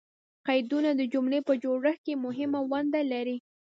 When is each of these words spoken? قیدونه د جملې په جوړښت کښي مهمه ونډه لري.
قیدونه 0.47 0.89
د 0.95 1.01
جملې 1.13 1.39
په 1.47 1.53
جوړښت 1.63 2.01
کښي 2.05 2.13
مهمه 2.25 2.59
ونډه 2.71 3.01
لري. 3.11 3.37